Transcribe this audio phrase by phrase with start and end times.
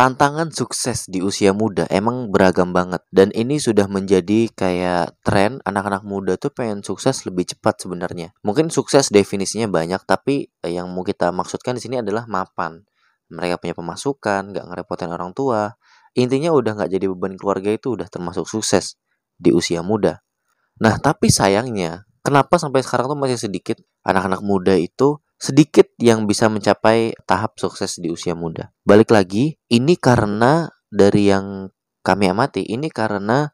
[0.00, 6.08] tantangan sukses di usia muda emang beragam banget dan ini sudah menjadi kayak tren anak-anak
[6.08, 8.32] muda tuh pengen sukses lebih cepat sebenarnya.
[8.40, 12.80] Mungkin sukses definisinya banyak tapi eh, yang mau kita maksudkan di sini adalah mapan.
[13.28, 15.76] Mereka punya pemasukan, nggak ngerepotin orang tua.
[16.16, 18.96] Intinya udah nggak jadi beban keluarga itu udah termasuk sukses
[19.36, 20.24] di usia muda.
[20.80, 23.76] Nah tapi sayangnya kenapa sampai sekarang tuh masih sedikit
[24.08, 28.76] anak-anak muda itu sedikit yang bisa mencapai tahap sukses di usia muda.
[28.84, 31.72] Balik lagi, ini karena dari yang
[32.04, 33.48] kami amati, ini karena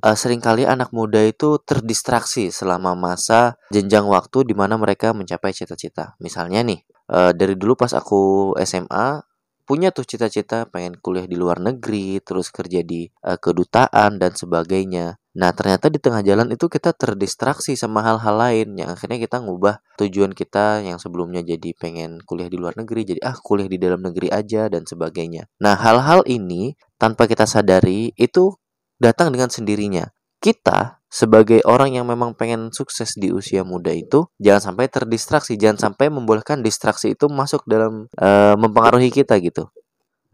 [0.00, 5.52] uh, sering kali anak muda itu terdistraksi selama masa jenjang waktu di mana mereka mencapai
[5.52, 6.16] cita-cita.
[6.24, 6.80] Misalnya nih,
[7.12, 9.20] uh, dari dulu pas aku SMA
[9.66, 15.18] punya tuh cita-cita pengen kuliah di luar negeri, terus kerja di uh, kedutaan dan sebagainya.
[15.36, 19.84] Nah, ternyata di tengah jalan itu kita terdistraksi sama hal-hal lain yang akhirnya kita ngubah
[20.00, 24.00] tujuan kita yang sebelumnya jadi pengen kuliah di luar negeri jadi ah kuliah di dalam
[24.00, 25.44] negeri aja dan sebagainya.
[25.60, 28.56] Nah, hal-hal ini tanpa kita sadari itu
[28.96, 30.08] datang dengan sendirinya.
[30.40, 35.90] Kita sebagai orang yang memang pengen sukses di usia muda itu jangan sampai terdistraksi, jangan
[35.90, 39.70] sampai membolehkan distraksi itu masuk dalam uh, mempengaruhi kita gitu.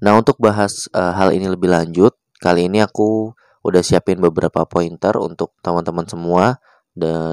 [0.03, 3.31] Nah, untuk bahas uh, hal ini lebih lanjut, kali ini aku
[3.63, 6.59] udah siapin beberapa pointer untuk teman-teman semua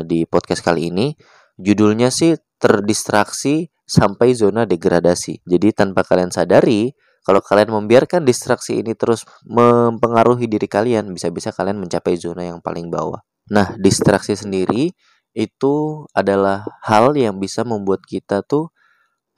[0.06, 1.18] di podcast kali ini.
[1.58, 5.42] Judulnya sih terdistraksi sampai zona degradasi.
[5.44, 6.94] Jadi tanpa kalian sadari,
[7.26, 12.88] kalau kalian membiarkan distraksi ini terus mempengaruhi diri kalian, bisa-bisa kalian mencapai zona yang paling
[12.88, 13.22] bawah.
[13.50, 14.94] Nah, distraksi sendiri
[15.34, 15.76] itu
[16.14, 18.74] adalah hal yang bisa membuat kita tuh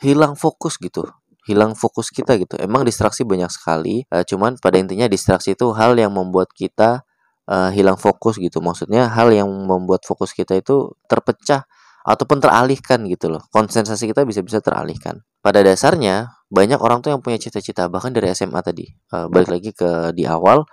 [0.02, 1.06] hilang fokus gitu
[1.46, 2.54] hilang fokus kita gitu.
[2.62, 7.02] Emang distraksi banyak sekali, uh, cuman pada intinya distraksi itu hal yang membuat kita
[7.50, 8.62] uh, hilang fokus gitu.
[8.62, 11.66] Maksudnya hal yang membuat fokus kita itu terpecah
[12.06, 13.42] ataupun teralihkan gitu loh.
[13.50, 15.22] Konsentrasi kita bisa-bisa teralihkan.
[15.42, 18.84] Pada dasarnya banyak orang tuh yang punya cita-cita bahkan dari SMA tadi.
[19.08, 20.68] Uh, balik lagi ke di awal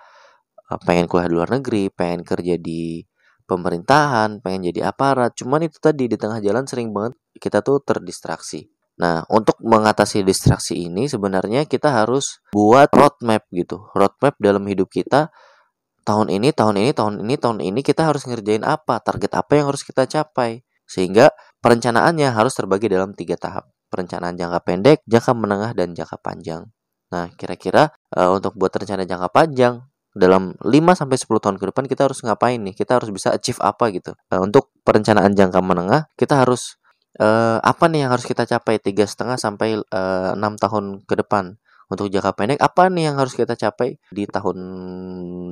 [0.68, 3.06] uh, pengen kuliah di luar negeri, pengen kerja di
[3.46, 5.38] pemerintahan, pengen jadi aparat.
[5.38, 8.66] Cuman itu tadi di tengah jalan sering banget kita tuh terdistraksi.
[8.98, 13.86] Nah, untuk mengatasi distraksi ini sebenarnya kita harus buat roadmap gitu.
[13.94, 15.30] Roadmap dalam hidup kita
[16.02, 19.70] tahun ini, tahun ini, tahun ini, tahun ini kita harus ngerjain apa, target apa yang
[19.70, 20.66] harus kita capai.
[20.90, 21.30] Sehingga
[21.62, 23.70] perencanaannya harus terbagi dalam tiga tahap.
[23.88, 26.68] Perencanaan jangka pendek, jangka menengah, dan jangka panjang.
[27.08, 29.80] Nah, kira-kira uh, untuk buat rencana jangka panjang
[30.12, 32.76] dalam 5 sampai 10 tahun ke depan kita harus ngapain nih?
[32.76, 34.12] Kita harus bisa achieve apa gitu.
[34.28, 36.76] Uh, untuk perencanaan jangka menengah, kita harus
[37.16, 39.80] uh, apa nih yang harus kita capai tiga setengah sampai
[40.36, 41.56] enam tahun ke depan
[41.88, 44.58] untuk jangka pendek apa nih yang harus kita capai di tahun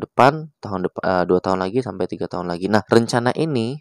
[0.04, 3.80] depan tahun depan dua tahun lagi sampai tiga tahun lagi nah rencana ini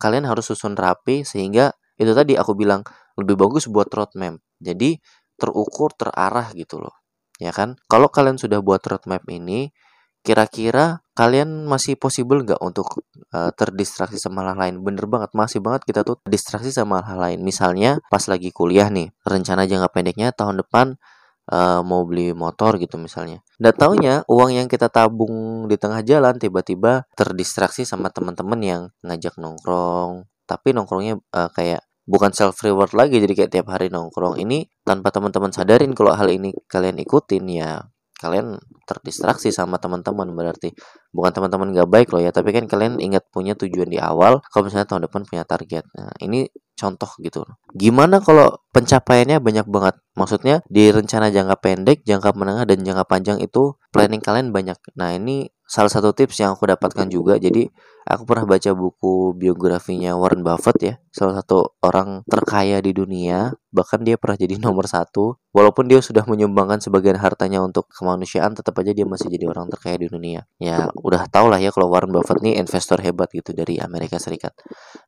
[0.00, 2.82] kalian harus susun rapi sehingga itu tadi aku bilang
[3.18, 4.38] lebih bagus buat roadmap.
[4.58, 4.98] Jadi
[5.38, 6.94] terukur terarah gitu loh.
[7.42, 7.78] Ya kan?
[7.90, 9.74] Kalau kalian sudah buat roadmap ini
[10.24, 13.04] kira-kira kalian masih possible nggak untuk
[13.34, 14.80] uh, terdistraksi sama hal lain?
[14.80, 17.38] Bener banget masih banget kita tuh distraksi sama hal lain.
[17.42, 20.96] Misalnya pas lagi kuliah nih rencana jangka pendeknya tahun depan
[21.52, 23.44] uh, mau beli motor gitu misalnya.
[23.60, 29.36] Nggak taunya uang yang kita tabung di tengah jalan tiba-tiba terdistraksi sama teman-teman yang ngajak
[29.36, 30.24] nongkrong.
[30.44, 34.40] Tapi nongkrongnya uh, kayak bukan self reward lagi jadi kayak tiap hari nongkrong.
[34.40, 37.84] Ini tanpa teman-teman sadarin kalau hal ini kalian ikutin ya
[38.14, 38.56] kalian
[38.88, 40.72] terdistraksi sama teman-teman berarti.
[41.12, 44.68] Bukan teman-teman gak baik loh ya tapi kan kalian ingat punya tujuan di awal kalau
[44.68, 45.84] misalnya tahun depan punya target.
[45.96, 49.94] Nah ini contoh gitu gimana kalau pencapaiannya banyak banget?
[50.18, 54.78] Maksudnya di rencana jangka pendek jangka menengah dan jangka panjang itu planning kalian banyak.
[54.98, 57.72] Nah ini salah satu tips yang aku dapatkan juga jadi
[58.04, 64.04] aku pernah baca buku biografinya Warren Buffett ya salah satu orang terkaya di dunia bahkan
[64.04, 68.92] dia pernah jadi nomor satu walaupun dia sudah menyumbangkan sebagian hartanya untuk kemanusiaan tetap aja
[68.92, 70.44] dia masih jadi orang terkaya di dunia.
[70.60, 74.52] Ya udah tau lah ya kalau Warren Buffett nih investor hebat gitu dari Amerika Serikat.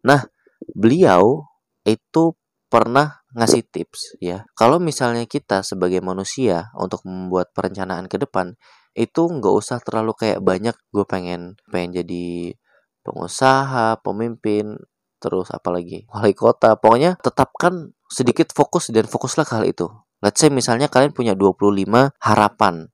[0.02, 0.24] Nah
[0.72, 1.44] beliau
[1.84, 2.32] itu
[2.66, 8.58] pernah ngasih tips ya kalau misalnya kita sebagai manusia untuk membuat perencanaan ke depan
[8.96, 12.56] itu nggak usah terlalu kayak banyak gue pengen pengen jadi
[13.04, 14.80] pengusaha pemimpin
[15.20, 16.80] terus apalagi wali kota.
[16.80, 19.86] Pokoknya tetapkan sedikit fokus dan fokuslah ke hal itu.
[20.24, 21.86] Let's say misalnya kalian punya 25
[22.18, 22.88] harapan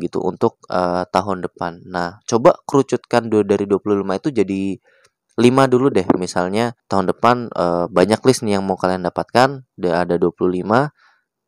[0.00, 1.84] gitu untuk uh, tahun depan.
[1.84, 4.62] Nah coba kerucutkan dari 25 itu jadi
[5.36, 6.08] 5 dulu deh.
[6.16, 9.68] Misalnya tahun depan uh, banyak list nih yang mau kalian dapatkan.
[9.80, 10.32] Ada 25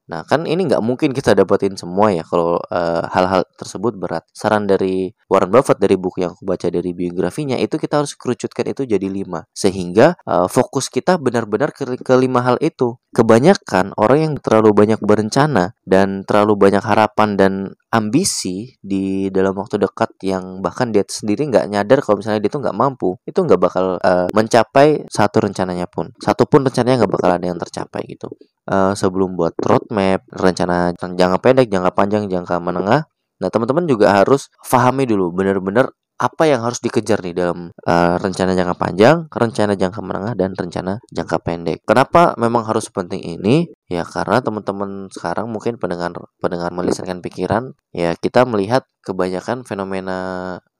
[0.04, 4.24] Nah, kan ini nggak mungkin kita dapetin semua ya kalau eh, hal-hal tersebut berat.
[4.36, 8.70] Saran dari Warren Buffett dari buku yang aku baca dari biografinya itu kita harus kerucutkan
[8.70, 12.96] itu jadi lima sehingga uh, fokus kita benar-benar ke, ke lima hal itu.
[13.14, 17.52] kebanyakan orang yang terlalu banyak berencana dan terlalu banyak harapan dan
[17.94, 22.66] ambisi di dalam waktu dekat yang bahkan dia sendiri nggak nyadar kalau misalnya dia tuh
[22.66, 27.30] nggak mampu itu nggak bakal uh, mencapai satu rencananya pun satu pun rencananya nggak bakal
[27.30, 28.34] ada yang tercapai gitu
[28.68, 33.08] uh, sebelum buat roadmap rencana jangka pendek jangka panjang jangka menengah
[33.42, 38.54] nah teman-teman juga harus pahami dulu benar-benar apa yang harus dikejar nih dalam uh, rencana
[38.54, 41.82] jangka panjang, rencana jangka menengah dan rencana jangka pendek.
[41.82, 43.66] Kenapa memang harus penting ini?
[43.90, 50.18] Ya karena teman-teman sekarang mungkin pendengar pendengar melisankan pikiran, ya kita melihat kebanyakan fenomena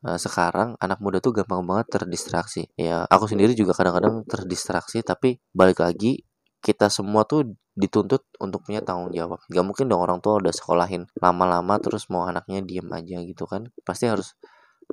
[0.06, 2.70] uh, sekarang anak muda tuh gampang banget terdistraksi.
[2.78, 6.22] Ya aku sendiri juga kadang-kadang terdistraksi tapi balik lagi
[6.62, 9.42] kita semua tuh dituntut untuk punya tanggung jawab.
[9.50, 13.70] Gak mungkin dong orang tua udah sekolahin lama-lama terus mau anaknya diem aja gitu kan.
[13.82, 14.38] Pasti harus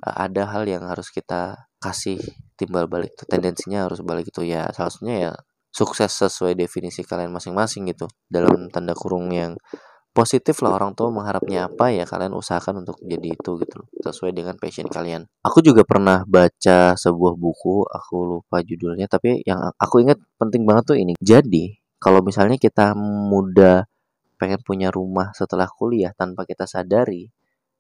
[0.02, 2.18] ada hal yang harus kita kasih
[2.56, 5.32] timbal balik tendensinya harus balik itu ya salah satunya ya
[5.74, 8.10] sukses sesuai definisi kalian masing-masing gitu.
[8.28, 9.58] Dalam tanda kurung yang
[10.12, 14.60] positif lah orang tua mengharapnya apa ya kalian usahakan untuk jadi itu gitu sesuai dengan
[14.60, 15.24] passion kalian.
[15.48, 20.84] Aku juga pernah baca sebuah buku aku lupa judulnya tapi yang aku ingat penting banget
[20.92, 21.16] tuh ini.
[21.24, 23.86] Jadi kalau misalnya kita muda
[24.42, 27.30] pengen punya rumah setelah kuliah tanpa kita sadari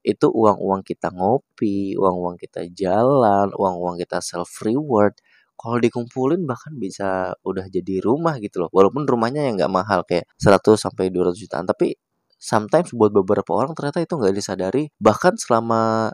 [0.01, 5.13] itu uang-uang kita ngopi, uang-uang kita jalan, uang-uang kita self reward.
[5.57, 8.69] Kalau dikumpulin bahkan bisa udah jadi rumah gitu loh.
[8.73, 11.93] Walaupun rumahnya yang nggak mahal kayak 100 sampai 200 jutaan, tapi
[12.41, 14.89] sometimes buat beberapa orang ternyata itu nggak disadari.
[14.97, 16.09] Bahkan selama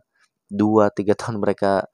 [0.51, 1.87] 2-3 tahun mereka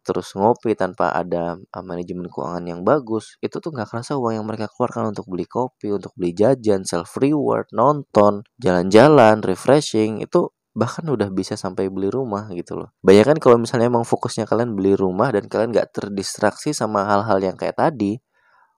[0.00, 4.46] terus ngopi tanpa ada uh, manajemen keuangan yang bagus itu tuh nggak kerasa uang yang
[4.48, 11.02] mereka keluarkan untuk beli kopi untuk beli jajan self reward nonton jalan-jalan refreshing itu bahkan
[11.02, 12.94] udah bisa sampai beli rumah gitu loh.
[13.02, 17.56] Bayangkan kalau misalnya emang fokusnya kalian beli rumah dan kalian gak terdistraksi sama hal-hal yang
[17.58, 18.22] kayak tadi,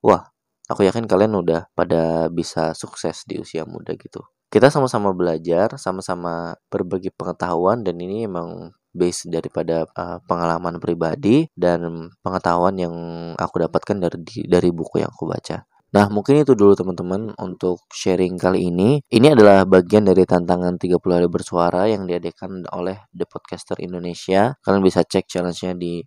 [0.00, 0.32] wah,
[0.72, 4.25] aku yakin kalian udah pada bisa sukses di usia muda gitu.
[4.52, 12.12] Kita sama-sama belajar, sama-sama berbagi pengetahuan dan ini emang base daripada uh, pengalaman pribadi dan
[12.20, 12.94] pengetahuan yang
[13.36, 15.64] aku dapatkan dari dari buku yang aku baca.
[15.92, 19.04] Nah, mungkin itu dulu teman-teman untuk sharing kali ini.
[19.12, 24.56] Ini adalah bagian dari tantangan 30 hari bersuara yang diadakan oleh The Podcaster Indonesia.
[24.64, 26.00] Kalian bisa cek challenge-nya di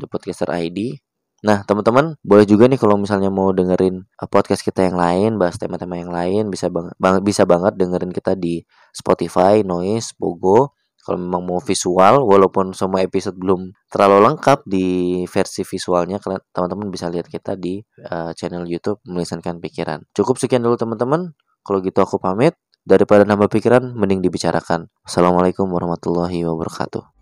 [0.00, 0.96] The Podcaster ID.
[1.44, 5.60] Nah, teman-teman, boleh juga nih kalau misalnya mau dengerin uh, podcast kita yang lain, bahas
[5.60, 8.64] tema-tema yang lain, bisa banget bisa banget dengerin kita di
[8.96, 10.72] Spotify, Noise, Pogo,
[11.06, 16.90] kalau memang mau visual walaupun semua episode belum terlalu lengkap di versi visualnya kalian teman-teman
[16.90, 17.78] bisa lihat kita di
[18.10, 20.02] uh, channel YouTube melisankan pikiran.
[20.10, 21.30] Cukup sekian dulu teman-teman.
[21.62, 22.58] Kalau gitu aku pamit.
[22.86, 24.86] Daripada nambah pikiran mending dibicarakan.
[25.02, 27.15] Assalamualaikum warahmatullahi wabarakatuh